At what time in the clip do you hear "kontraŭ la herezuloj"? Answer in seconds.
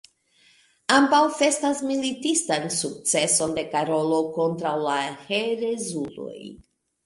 4.41-6.39